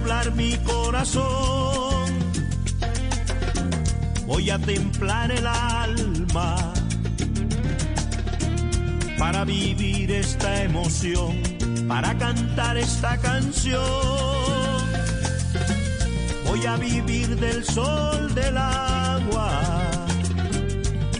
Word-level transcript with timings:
entregar 0.00 0.32
mi 0.34 0.56
corazón. 0.58 2.10
Voy 4.26 4.50
a 4.50 4.58
templar 4.58 5.30
el 5.30 5.46
alma 5.46 6.72
para 9.18 9.44
vivir 9.44 10.10
esta 10.10 10.62
emoción, 10.62 11.42
para 11.88 12.16
cantar 12.16 12.76
esta 12.76 13.16
canción. 13.18 13.80
Voy 16.46 16.66
a 16.66 16.76
vivir 16.76 17.36
del 17.36 17.64
sol, 17.64 18.34
del 18.34 18.56
agua, 18.56 19.60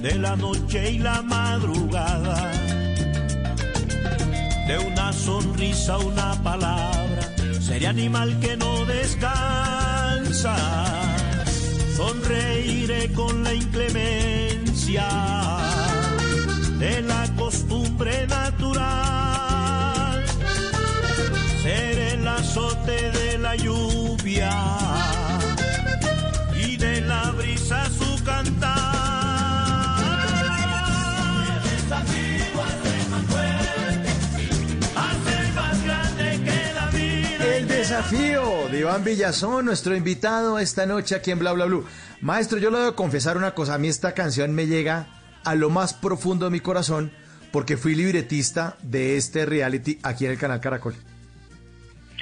de 0.00 0.14
la 0.16 0.36
noche 0.36 0.92
y 0.92 0.98
la 0.98 1.22
madrugada 1.22 2.50
de 4.66 4.78
una 4.78 5.12
sonrisa, 5.12 5.98
una 5.98 6.32
palabra, 6.44 7.22
sería 7.70 7.90
animal 7.90 8.40
que 8.40 8.56
no 8.56 8.84
descansa. 8.84 10.56
Sonreiré 11.96 13.12
con 13.12 13.44
la 13.44 13.54
inclemencia 13.54 15.08
de 16.80 17.00
la 17.02 17.22
costumbre 17.36 18.26
natural. 18.26 20.24
Seré 21.62 22.14
el 22.14 22.26
azote 22.26 23.12
de 23.12 23.38
la 23.38 23.54
lluvia 23.54 23.89
desafío 37.90 38.68
de 38.68 38.78
Iván 38.78 39.02
Villazón, 39.02 39.64
nuestro 39.64 39.96
invitado 39.96 40.60
esta 40.60 40.86
noche 40.86 41.16
aquí 41.16 41.32
en 41.32 41.40
Bla 41.40 41.52
Bla 41.54 41.64
Blue. 41.64 41.84
Maestro, 42.20 42.58
yo 42.58 42.70
le 42.70 42.78
debo 42.78 42.94
confesar 42.94 43.36
una 43.36 43.52
cosa, 43.52 43.74
a 43.74 43.78
mí 43.78 43.88
esta 43.88 44.14
canción 44.14 44.54
me 44.54 44.68
llega 44.68 45.08
a 45.42 45.56
lo 45.56 45.70
más 45.70 45.92
profundo 45.92 46.44
de 46.44 46.52
mi 46.52 46.60
corazón 46.60 47.10
porque 47.50 47.76
fui 47.76 47.96
libretista 47.96 48.76
de 48.82 49.16
este 49.16 49.44
reality 49.44 49.98
aquí 50.04 50.24
en 50.24 50.30
el 50.30 50.38
canal 50.38 50.60
Caracol. 50.60 50.94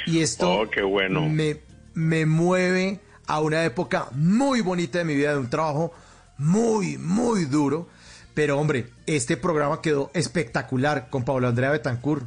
Y 0.07 0.21
esto 0.21 0.51
Oh, 0.51 0.71
qué 0.71 0.81
bueno. 0.83 1.29
me, 1.29 1.61
me 1.93 2.25
mueve 2.25 3.01
a 3.27 3.41
una 3.43 3.63
época 3.67 4.09
muy 4.13 4.63
bonita 4.63 4.97
de 4.97 5.05
mi 5.05 5.17
vida, 5.17 5.33
de 5.33 5.39
un 5.39 5.51
trabajo 5.51 5.93
muy, 6.39 6.97
muy 6.97 7.45
duro. 7.45 7.91
Pero 8.33 8.59
hombre, 8.59 8.87
este 9.05 9.37
programa 9.37 9.83
quedó 9.83 10.11
espectacular 10.15 11.11
con 11.11 11.27
Pablo 11.27 11.47
Andrea 11.47 11.73
Betancourt, 11.73 12.25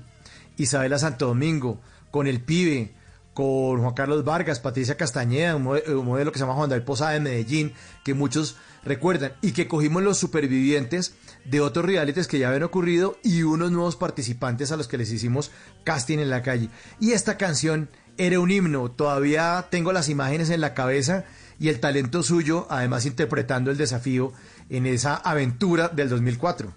Isabela 0.57 0.99
Santo 0.99 1.25
Domingo, 1.25 1.81
con 2.11 2.27
El 2.27 2.39
Pibe, 2.39 3.00
con 3.33 3.81
Juan 3.81 3.93
Carlos 3.93 4.23
Vargas, 4.23 4.59
Patricia 4.59 4.97
Castañeda, 4.97 5.55
un 5.55 5.67
un 5.67 6.05
modelo 6.05 6.31
que 6.31 6.39
se 6.39 6.43
llama 6.43 6.55
Juan 6.55 6.69
David 6.69 6.83
Posada 6.83 7.11
de 7.11 7.19
Medellín, 7.19 7.73
que 8.03 8.13
muchos 8.13 8.57
recuerdan, 8.83 9.33
y 9.41 9.53
que 9.53 9.67
cogimos 9.67 10.03
los 10.03 10.17
supervivientes 10.17 11.15
de 11.45 11.61
otros 11.61 11.85
realities 11.85 12.27
que 12.27 12.39
ya 12.39 12.47
habían 12.47 12.63
ocurrido 12.63 13.17
y 13.23 13.43
unos 13.43 13.71
nuevos 13.71 13.95
participantes 13.95 14.71
a 14.71 14.77
los 14.77 14.87
que 14.87 14.97
les 14.97 15.11
hicimos 15.11 15.51
casting 15.83 16.19
en 16.19 16.29
la 16.29 16.41
calle. 16.41 16.69
Y 16.99 17.11
esta 17.11 17.37
canción 17.37 17.89
era 18.17 18.39
un 18.39 18.51
himno, 18.51 18.91
todavía 18.91 19.67
tengo 19.69 19.93
las 19.93 20.09
imágenes 20.09 20.49
en 20.49 20.61
la 20.61 20.73
cabeza 20.73 21.25
y 21.59 21.69
el 21.69 21.79
talento 21.79 22.23
suyo, 22.23 22.67
además 22.69 23.05
interpretando 23.05 23.71
el 23.71 23.77
desafío 23.77 24.33
en 24.69 24.85
esa 24.85 25.15
aventura 25.15 25.89
del 25.89 26.09
2004. 26.09 26.73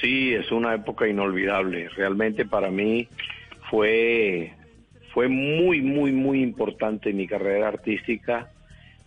Sí, 0.00 0.34
es 0.34 0.50
una 0.50 0.74
época 0.74 1.06
inolvidable. 1.06 1.88
Realmente 1.90 2.44
para 2.44 2.70
mí 2.70 3.08
fue, 3.70 4.52
fue 5.12 5.28
muy, 5.28 5.80
muy, 5.82 6.12
muy 6.12 6.42
importante 6.42 7.10
en 7.10 7.16
mi 7.16 7.26
carrera 7.26 7.68
artística 7.68 8.48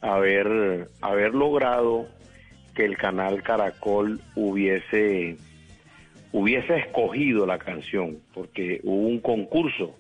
haber, 0.02 0.90
haber 1.02 1.34
logrado 1.34 2.08
que 2.76 2.86
el 2.86 2.98
canal 2.98 3.42
Caracol 3.44 4.20
hubiese, 4.36 5.38
hubiese 6.32 6.78
escogido 6.78 7.46
la 7.46 7.58
canción, 7.58 8.20
porque 8.34 8.82
hubo 8.84 9.08
un 9.08 9.20
concurso. 9.20 9.98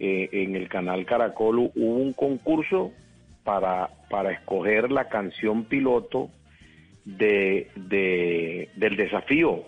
eh, 0.00 0.28
en 0.30 0.54
el 0.54 0.68
canal 0.68 1.04
Caracol 1.04 1.56
hu- 1.58 1.72
hubo 1.74 1.96
un 1.96 2.12
concurso 2.12 2.92
para, 3.42 3.90
para 4.08 4.30
escoger 4.30 4.92
la 4.92 5.08
canción 5.08 5.64
piloto 5.64 6.30
de, 7.04 7.66
de- 7.74 8.68
del 8.76 8.96
desafío. 8.96 9.64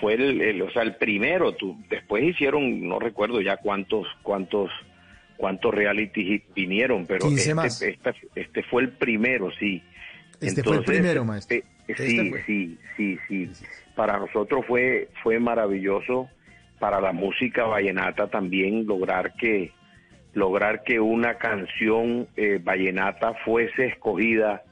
Fue 0.00 0.14
el, 0.14 0.40
el- 0.40 0.62
o 0.62 0.70
sea, 0.70 0.82
el 0.82 0.96
primero. 0.96 1.52
Tú, 1.54 1.76
después 1.88 2.24
hicieron, 2.24 2.88
no 2.88 2.98
recuerdo 2.98 3.40
ya 3.40 3.56
cuántos, 3.58 4.06
cuántos, 4.22 4.70
cuántos 5.36 5.74
reality 5.74 6.42
vinieron, 6.54 7.06
pero 7.06 7.26
15 7.26 7.40
este, 7.42 7.54
más. 7.54 7.82
este, 7.82 8.14
este 8.34 8.62
fue 8.64 8.82
el 8.82 8.90
primero, 8.90 9.50
sí. 9.58 9.82
Este 10.40 10.62
fue 10.62 10.76
el 10.78 10.84
primero, 10.84 11.24
maestro. 11.24 11.58
eh, 11.58 11.64
Este 11.88 12.06
sí, 12.06 12.30
fue. 12.30 12.42
sí, 12.44 12.78
sí, 12.96 13.18
sí. 13.28 13.50
Para 13.94 14.18
nosotros 14.18 14.64
fue, 14.66 15.08
fue 15.22 15.38
maravilloso. 15.38 16.28
Para 16.78 16.98
la 17.00 17.12
música 17.12 17.64
vallenata 17.64 18.28
también 18.28 18.86
lograr 18.86 19.34
que, 19.34 19.72
lograr 20.32 20.82
que 20.82 20.98
una 20.98 21.34
canción 21.34 22.26
eh, 22.36 22.58
vallenata 22.62 23.34
fuese 23.44 23.84
escogida 23.86 24.62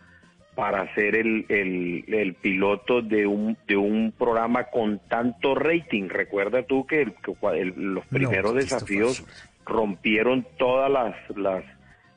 para 0.58 0.92
ser 0.96 1.14
el, 1.14 1.46
el, 1.48 2.04
el 2.12 2.34
piloto 2.34 3.00
de 3.00 3.28
un, 3.28 3.56
de 3.69 3.76
un 3.76 4.12
programa 4.19 4.64
con 4.64 4.98
tanto 5.08 5.54
rating. 5.54 6.08
Recuerda 6.08 6.64
tú 6.64 6.84
que, 6.84 7.02
el- 7.02 7.14
que 7.14 7.32
los 7.76 8.04
primeros 8.06 8.54
desafíos 8.56 9.24
rompieron 9.64 10.44
todas 10.58 10.91
las 10.91 11.14
las 11.36 11.64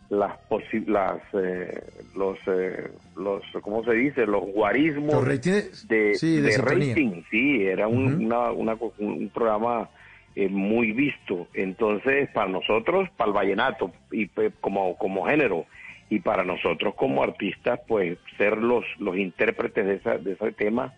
las, 0.10 0.32
posi- 0.50 0.86
las 0.88 1.22
eh, 1.34 1.84
los 2.18 2.38
eh, 2.48 2.90
los 3.16 3.44
cómo 3.62 3.84
se 3.84 3.94
dice 3.94 4.26
los 4.26 4.44
guarismos 4.44 5.14
Los 5.14 5.28
ratings, 5.28 5.88
de, 5.88 6.16
sí, 6.16 6.42
de 6.42 6.58
rating. 6.58 7.22
Sí 7.30 7.64
era 7.68 7.88
un, 7.88 8.26
una- 8.26 8.52
una 8.52 8.76
un 8.98 9.30
programa 9.30 9.88
eh, 10.36 10.50
muy 10.50 10.94
visto. 10.94 11.48
Entonces 11.54 12.28
para 12.34 12.50
nosotros 12.50 13.08
para 13.16 13.28
el 13.30 13.36
vallenato 13.36 13.92
y 14.12 14.26
pues, 14.26 14.52
como 14.62 14.98
como 14.98 15.28
género 15.28 15.66
y 16.12 16.20
para 16.20 16.44
nosotros 16.44 16.94
como 16.96 17.24
artistas 17.24 17.80
pues 17.88 18.20
ser 18.38 18.58
los 18.58 18.84
los 19.00 19.18
intérpretes 19.18 19.86
de, 19.86 19.94
esa, 19.96 20.18
de 20.18 20.34
ese 20.34 20.52
tema 20.52 20.94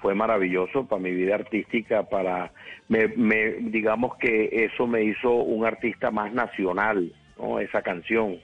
fue 0.00 0.14
maravilloso 0.14 0.86
para 0.86 1.02
mi 1.02 1.12
vida 1.12 1.34
artística 1.34 2.04
para 2.04 2.50
me, 2.88 3.08
digamos 3.60 4.16
que 4.16 4.64
eso 4.64 4.86
me 4.86 5.04
hizo 5.04 5.30
un 5.34 5.66
artista 5.66 6.10
más 6.10 6.32
nacional 6.32 7.12
no 7.38 7.60
esa 7.60 7.82
canción 7.82 8.38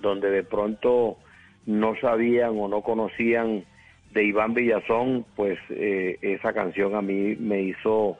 donde 0.00 0.30
de 0.30 0.44
pronto 0.44 1.16
no 1.64 1.96
sabían 1.96 2.50
o 2.58 2.68
no 2.68 2.82
conocían 2.82 3.64
de 4.12 4.22
Iván 4.22 4.52
Villazón 4.52 5.24
pues 5.34 5.58
eh, 5.70 6.18
esa 6.20 6.52
canción 6.52 6.94
a 6.94 7.00
mí 7.00 7.36
me 7.36 7.62
hizo 7.62 8.18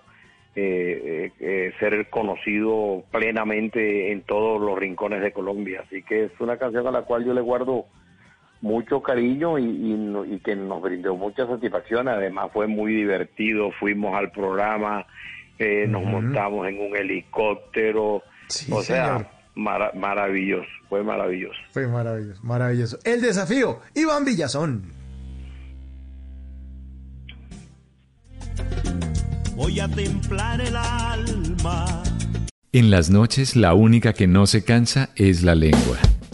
eh, 0.56 1.32
eh, 1.40 1.72
ser 1.80 2.08
conocido 2.10 3.04
plenamente 3.10 4.12
en 4.12 4.22
todos 4.22 4.60
los 4.60 4.78
rincones 4.78 5.20
de 5.20 5.32
Colombia 5.32 5.82
así 5.84 6.02
que 6.02 6.24
es 6.24 6.32
una 6.38 6.56
canción 6.56 6.86
a 6.86 6.92
la 6.92 7.02
cual 7.02 7.24
yo 7.24 7.34
le 7.34 7.40
guardo 7.40 7.86
mucho 8.64 9.02
cariño 9.02 9.58
y, 9.58 9.64
y 9.64 10.34
y 10.34 10.38
que 10.38 10.56
nos 10.56 10.80
brindó 10.80 11.14
mucha 11.16 11.46
satisfacción. 11.46 12.08
Además 12.08 12.50
fue 12.52 12.66
muy 12.66 12.94
divertido, 12.94 13.70
fuimos 13.78 14.16
al 14.16 14.30
programa, 14.30 15.06
eh, 15.58 15.86
nos 15.86 16.02
montamos 16.02 16.66
en 16.66 16.80
un 16.80 16.96
helicóptero, 16.96 18.22
Sí, 18.48 18.72
o 18.72 18.82
sea, 18.82 19.30
maravilloso, 19.54 20.68
fue 20.88 21.02
maravilloso. 21.02 21.58
Fue 21.72 21.86
maravilloso, 21.86 22.42
maravilloso. 22.42 22.98
El 23.04 23.20
desafío, 23.20 23.80
Iván 23.94 24.24
Villazón. 24.24 24.93
Voy 29.56 29.78
a 29.78 29.88
templar 29.88 30.60
el 30.60 30.76
alma. 30.76 32.02
En 32.72 32.90
las 32.90 33.10
noches 33.10 33.54
la 33.54 33.74
única 33.74 34.12
que 34.12 34.26
no 34.26 34.48
se 34.48 34.64
cansa 34.64 35.10
es 35.14 35.44
la 35.44 35.54
lengua. 35.54 35.96